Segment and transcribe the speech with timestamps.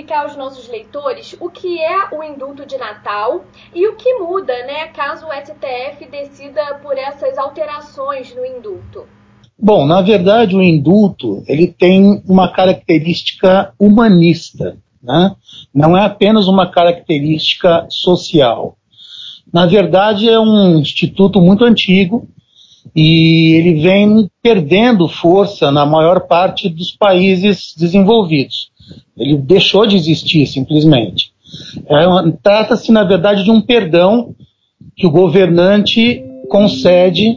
[0.00, 3.44] explicar aos nossos leitores o que é o indulto de Natal
[3.74, 9.06] e o que muda, né, caso o STF decida por essas alterações no indulto?
[9.58, 15.34] Bom, na verdade, o indulto ele tem uma característica humanista, né?
[15.74, 18.76] não é apenas uma característica social.
[19.52, 22.26] Na verdade, é um instituto muito antigo
[22.96, 28.69] e ele vem perdendo força na maior parte dos países desenvolvidos.
[29.16, 31.32] Ele deixou de existir, simplesmente.
[31.86, 34.34] É, Trata-se, na verdade, de um perdão
[34.96, 37.30] que o governante concede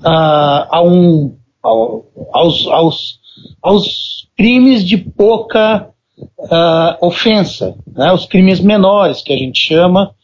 [0.00, 3.18] uh, a um, ao, aos, aos,
[3.62, 8.12] aos, crimes de pouca uh, ofensa, né?
[8.12, 10.14] os crimes menores, que a gente chama,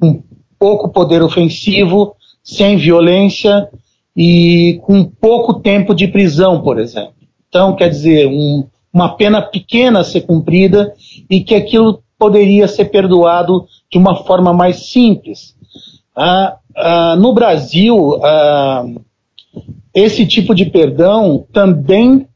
[0.00, 0.22] com
[0.58, 3.68] pouco poder ofensivo, sem violência
[4.16, 7.14] e com pouco tempo de prisão, por exemplo.
[7.48, 10.92] Então, quer dizer, um, uma pena pequena a ser cumprida
[11.30, 15.54] e que aquilo poderia ser perdoado de uma forma mais simples.
[16.16, 18.84] Ah, ah, no Brasil, ah,
[19.94, 22.26] esse tipo de perdão também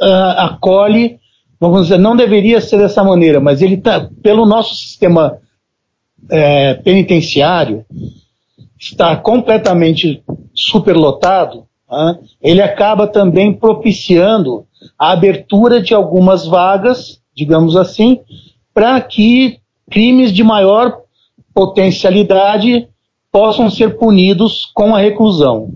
[0.00, 1.18] ah, acolhe,
[1.58, 5.38] vamos dizer, não deveria ser dessa maneira, mas ele tá, pelo nosso sistema
[6.30, 7.84] é, penitenciário,
[8.78, 10.22] está completamente
[10.54, 14.66] superlotado, né, ele acaba também propiciando
[14.98, 18.20] a abertura de algumas vagas, digamos assim,
[18.74, 19.58] para que
[19.90, 20.98] crimes de maior
[21.54, 22.88] potencialidade
[23.32, 25.70] possam ser punidos com a reclusão.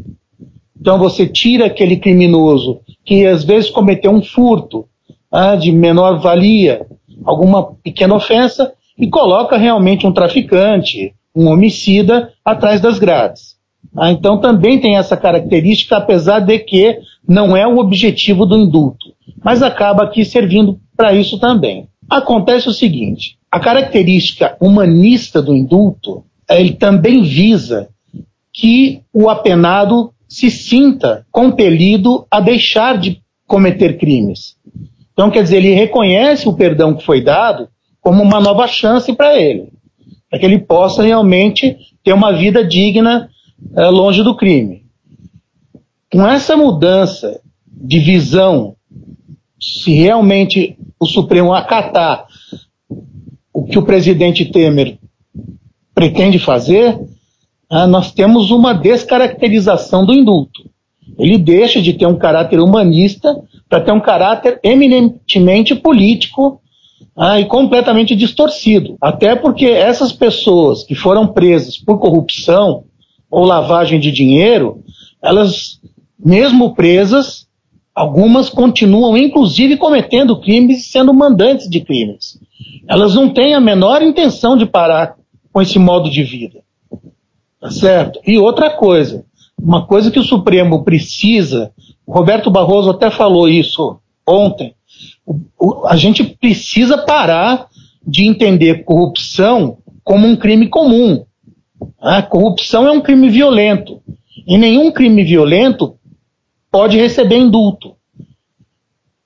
[0.78, 4.86] Então você tira aquele criminoso que às vezes cometeu um furto
[5.30, 6.86] ah, de menor valia,
[7.24, 13.56] alguma pequena ofensa, e coloca realmente um traficante, um homicida atrás das grades.
[13.96, 19.12] Ah, então também tem essa característica, apesar de que não é o objetivo do indulto,
[19.42, 21.88] mas acaba aqui servindo para isso também.
[22.08, 27.88] Acontece o seguinte: a característica humanista do indulto, ele também visa
[28.52, 34.56] que o apenado se sinta compelido a deixar de cometer crimes.
[35.12, 37.68] Então, quer dizer, ele reconhece o perdão que foi dado
[38.00, 39.68] como uma nova chance para ele,
[40.30, 43.28] para que ele possa realmente ter uma vida digna
[43.74, 44.84] é, longe do crime.
[46.12, 48.74] Com essa mudança de visão,
[49.60, 52.26] se realmente o Supremo acatar
[53.52, 54.98] o que o presidente Temer
[55.94, 56.98] pretende fazer,
[57.70, 60.68] ah, nós temos uma descaracterização do indulto.
[61.18, 63.36] Ele deixa de ter um caráter humanista
[63.68, 66.60] para ter um caráter eminentemente político
[67.16, 68.96] ah, e completamente distorcido.
[69.00, 72.84] Até porque essas pessoas que foram presas por corrupção
[73.30, 74.82] ou lavagem de dinheiro,
[75.22, 75.80] elas,
[76.18, 77.46] mesmo presas,
[77.94, 82.38] algumas continuam inclusive cometendo crimes e sendo mandantes de crimes.
[82.88, 85.16] Elas não têm a menor intenção de parar
[85.52, 86.60] com esse modo de vida.
[87.60, 88.20] Tá certo?
[88.26, 89.24] E outra coisa,
[89.58, 91.72] uma coisa que o Supremo precisa,
[92.06, 94.74] o Roberto Barroso até falou isso ontem,
[95.26, 97.68] o, o, a gente precisa parar
[98.06, 101.24] de entender corrupção como um crime comum.
[102.00, 104.00] A corrupção é um crime violento.
[104.46, 105.96] E nenhum crime violento
[106.70, 107.94] pode receber indulto.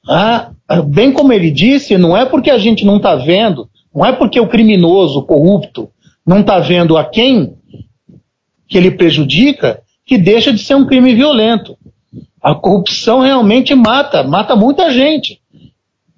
[0.09, 0.53] Ah,
[0.87, 4.41] bem como ele disse, não é porque a gente não está vendo, não é porque
[4.41, 5.91] o criminoso, o corrupto,
[6.27, 7.55] não está vendo a quem
[8.67, 11.77] que ele prejudica, que deixa de ser um crime violento.
[12.43, 15.41] A corrupção realmente mata, mata muita gente.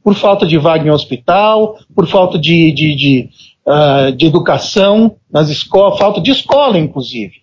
[0.03, 3.29] Por falta de vaga em hospital, por falta de, de, de,
[3.67, 7.35] uh, de educação nas escolas, falta de escola, inclusive.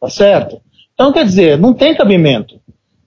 [0.00, 0.60] Tá certo?
[0.94, 2.60] Então, quer dizer, não tem cabimento.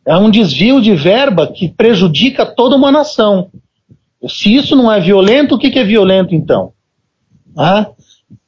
[0.05, 3.49] É um desvio de verba que prejudica toda uma nação.
[4.27, 6.73] Se isso não é violento, o que, que é violento então?
[7.57, 7.87] Ah?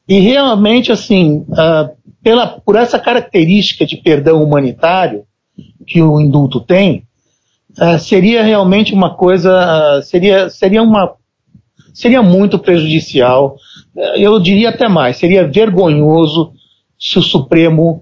[0.08, 1.90] E realmente, assim, uh,
[2.22, 5.26] pela, por essa característica de perdão humanitário
[5.86, 7.06] que o indulto tem,
[7.80, 11.14] uh, seria realmente uma coisa, uh, seria, seria uma,
[11.94, 13.58] seria muito prejudicial.
[13.96, 16.54] Eu diria até mais, seria vergonhoso
[17.00, 18.02] se o Supremo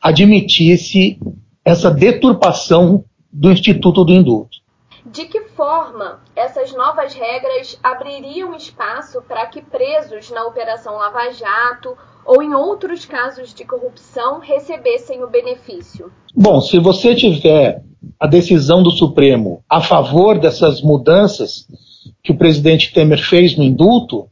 [0.00, 1.18] admitisse
[1.64, 4.58] essa deturpação do Instituto do Indulto.
[5.06, 11.96] De que forma essas novas regras abririam espaço para que presos na Operação Lava Jato
[12.26, 16.10] ou em outros casos de corrupção recebessem o benefício?
[16.34, 17.82] Bom, se você tiver
[18.18, 21.66] a decisão do Supremo a favor dessas mudanças
[22.22, 24.28] que o presidente Temer fez no indulto,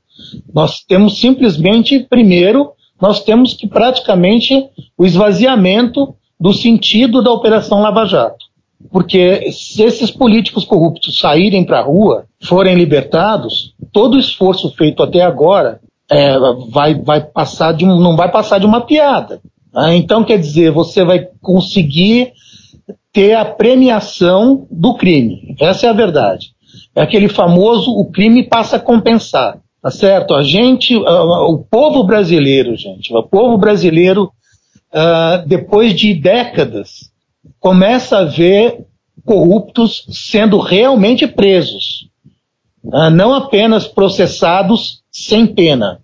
[0.55, 4.65] nós temos simplesmente, primeiro, nós temos que praticamente
[4.97, 8.45] o esvaziamento do sentido da Operação Lava Jato.
[8.91, 15.03] Porque se esses políticos corruptos saírem para a rua, forem libertados, todo o esforço feito
[15.03, 15.81] até agora
[16.11, 16.37] é,
[16.71, 19.41] vai, vai passar de não vai passar de uma piada.
[19.73, 19.97] Né?
[19.97, 22.33] Então, quer dizer, você vai conseguir
[23.13, 25.55] ter a premiação do crime.
[25.61, 26.53] Essa é a verdade.
[26.95, 29.59] É aquele famoso, o crime passa a compensar.
[29.83, 30.33] Tá certo?
[30.33, 34.31] A gente, o povo brasileiro, gente, o povo brasileiro,
[34.95, 37.11] uh, depois de décadas,
[37.59, 38.87] começa a ver
[39.25, 42.09] corruptos sendo realmente presos.
[42.85, 45.99] Uh, não apenas processados sem pena,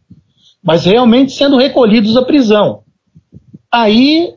[0.60, 2.80] mas realmente sendo recolhidos à prisão.
[3.70, 4.34] Aí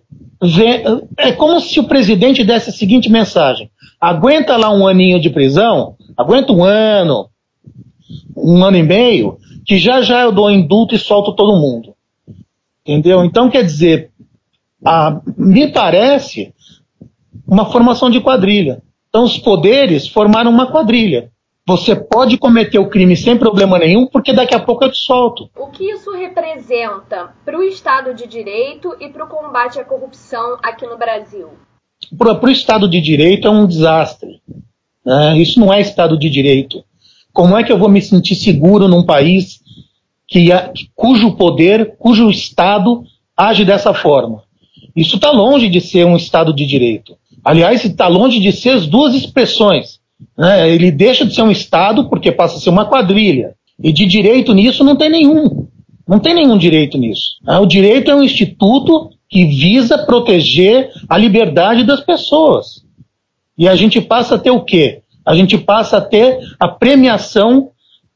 [1.18, 5.96] é como se o presidente desse a seguinte mensagem: aguenta lá um aninho de prisão,
[6.16, 7.31] aguenta um ano,
[8.36, 11.94] um ano e meio, que já já eu dou indulto e solto todo mundo.
[12.86, 13.24] Entendeu?
[13.24, 14.12] Então, quer dizer,
[14.84, 16.54] a, me parece
[17.48, 18.82] uma formação de quadrilha.
[19.10, 21.32] Então, os poderes formaram uma quadrilha.
[21.68, 25.50] Você pode cometer o crime sem problema nenhum, porque daqui a pouco eu te solto.
[25.56, 30.58] O que isso representa para o Estado de Direito e para o combate à corrupção
[30.64, 31.50] aqui no Brasil?
[32.18, 34.42] Para o Estado de Direito é um desastre.
[35.06, 35.38] Né?
[35.38, 36.84] Isso não é Estado de Direito.
[37.34, 39.60] Como é que eu vou me sentir seguro num país
[40.28, 40.50] que,
[40.96, 43.04] cujo poder, cujo Estado
[43.36, 44.44] age dessa forma?
[44.96, 47.16] Isso está longe de ser um Estado de direito.
[47.44, 50.00] Aliás, está longe de ser as duas expressões.
[50.38, 50.70] Né?
[50.70, 53.56] Ele deixa de ser um Estado porque passa a ser uma quadrilha.
[53.82, 55.68] E de direito nisso não tem nenhum.
[56.08, 57.38] Não tem nenhum direito nisso.
[57.44, 57.58] Né?
[57.58, 62.84] O direito é um instituto que visa proteger a liberdade das pessoas.
[63.58, 65.01] E a gente passa a ter o quê?
[65.26, 67.70] A gente passa a ter a premiação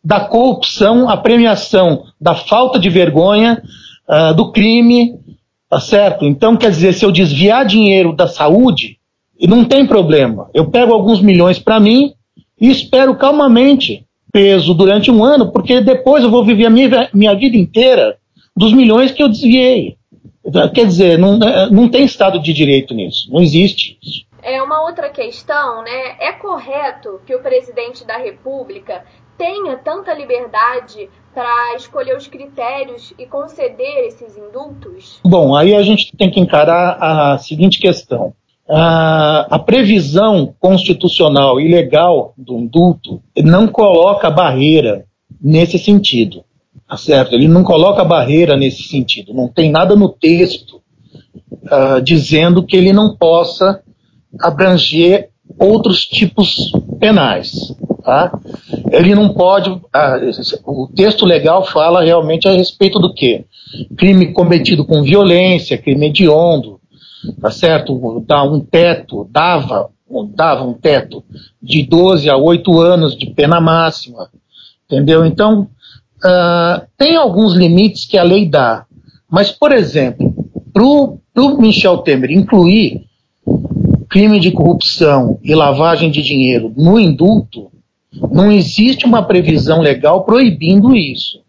[0.03, 3.61] da corrupção, a premiação da falta de vergonha,
[4.07, 5.15] uh, do crime,
[5.69, 6.25] tá certo?
[6.25, 8.97] Então, quer dizer, se eu desviar dinheiro da saúde,
[9.41, 10.49] não tem problema.
[10.53, 12.13] Eu pego alguns milhões para mim
[12.59, 17.33] e espero calmamente peso durante um ano, porque depois eu vou viver a minha, minha
[17.33, 18.17] vida inteira
[18.55, 19.97] dos milhões que eu desviei.
[20.73, 21.39] Quer dizer, não,
[21.71, 24.25] não tem Estado de Direito nisso, não existe isso.
[24.45, 26.17] É uma outra questão, né?
[26.19, 29.03] É correto que o presidente da República
[29.35, 35.19] tenha tanta liberdade para escolher os critérios e conceder esses indultos?
[35.25, 38.35] Bom, aí a gente tem que encarar a seguinte questão.
[38.69, 45.07] A, a previsão constitucional e legal do indulto não coloca barreira
[45.41, 46.45] nesse sentido.
[46.87, 47.33] Tá certo?
[47.33, 49.33] Ele não coloca barreira nesse sentido.
[49.33, 50.83] Não tem nada no texto
[51.63, 53.81] uh, dizendo que ele não possa
[54.39, 55.29] abranger
[55.59, 57.53] outros tipos penais.
[58.03, 58.31] Tá?
[58.91, 59.81] Ele não pode.
[59.91, 60.17] Ah,
[60.65, 63.45] o texto legal fala realmente a respeito do quê?
[63.97, 66.79] Crime cometido com violência, crime hediondo,
[67.41, 68.23] tá certo?
[68.27, 69.89] Dá um teto, dava,
[70.35, 71.23] dava um teto
[71.61, 74.29] de 12 a 8 anos de pena máxima,
[74.85, 75.25] entendeu?
[75.25, 75.67] Então,
[76.23, 78.85] uh, tem alguns limites que a lei dá.
[79.27, 80.31] Mas, por exemplo,
[80.71, 83.05] para o Michel Temer incluir
[84.15, 87.69] crime de corrupção e lavagem de dinheiro no indulto,
[88.31, 91.41] não existe uma previsão legal proibindo isso.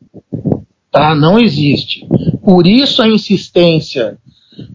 [0.90, 1.14] Tá?
[1.14, 2.04] Não existe.
[2.42, 4.18] Por isso a insistência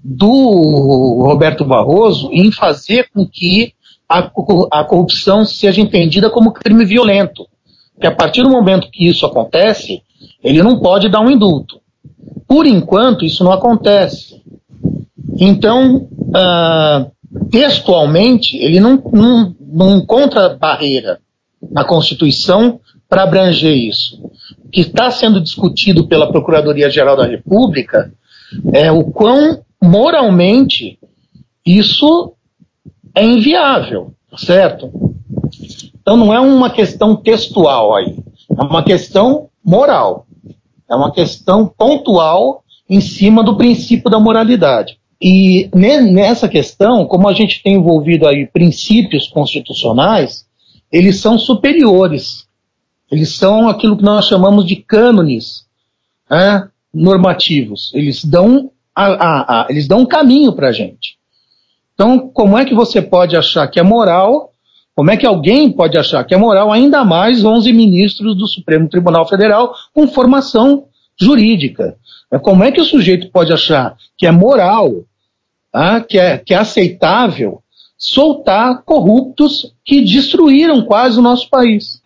[0.02, 3.74] do Roberto Barroso em fazer com que
[4.08, 4.32] a,
[4.72, 7.46] a corrupção seja entendida como crime violento.
[8.00, 10.02] Que a partir do momento que isso acontece,
[10.42, 11.82] ele não pode dar um indulto.
[12.48, 14.42] Por enquanto, isso não acontece.
[15.38, 17.12] Então, uh,
[17.50, 21.20] textualmente, ele não, não, não encontra barreira
[21.72, 24.22] na Constituição para abranger isso.
[24.64, 28.14] O que está sendo discutido pela Procuradoria-Geral da República
[28.74, 30.98] é o quão moralmente
[31.66, 32.34] isso
[33.16, 34.92] é inviável, certo?
[36.02, 38.18] Então não é uma questão textual aí,
[38.58, 40.26] é uma questão moral,
[40.90, 45.01] é uma questão pontual em cima do princípio da moralidade.
[45.22, 50.48] E nessa questão, como a gente tem envolvido aí princípios constitucionais,
[50.92, 52.48] eles são superiores.
[53.12, 55.66] Eles são aquilo que nós chamamos de cânones
[56.28, 57.92] né, normativos.
[57.94, 61.18] Eles dão, a, a, a, eles dão um caminho para a gente.
[61.94, 64.52] Então, como é que você pode achar que é moral?
[64.96, 68.90] Como é que alguém pode achar que é moral, ainda mais 11 ministros do Supremo
[68.90, 70.86] Tribunal Federal com formação
[71.20, 71.96] jurídica?
[72.42, 75.04] Como é que o sujeito pode achar que é moral,
[75.74, 77.62] ah, que, é, que é aceitável
[77.98, 82.01] soltar corruptos que destruíram quase o nosso país.